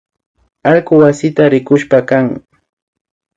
[0.69, 2.25] Allku wasita rikushpakan